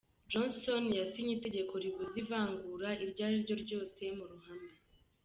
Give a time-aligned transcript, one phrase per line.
[0.31, 4.73] Johnson yasinye itegeko ribuza ivangura iryo ariryo ryose mu ruhame.